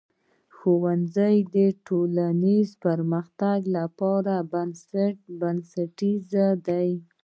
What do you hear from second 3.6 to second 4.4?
لپاره